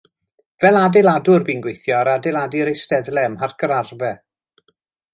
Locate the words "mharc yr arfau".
3.39-4.15